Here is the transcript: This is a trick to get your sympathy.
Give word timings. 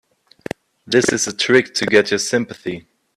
This 0.87 1.11
is 1.13 1.27
a 1.27 1.31
trick 1.37 1.75
to 1.75 1.85
get 1.85 2.09
your 2.09 2.17
sympathy. 2.17 2.87